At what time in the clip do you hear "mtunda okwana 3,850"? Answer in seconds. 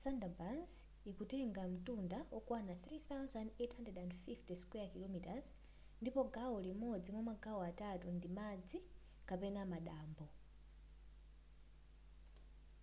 1.74-4.72